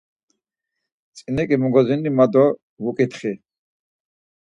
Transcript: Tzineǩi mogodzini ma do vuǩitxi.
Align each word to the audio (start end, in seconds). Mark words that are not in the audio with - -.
Tzineǩi 1.13 1.55
mogodzini 1.61 2.09
ma 2.17 2.25
do 2.33 2.45
vuǩitxi. 2.83 3.33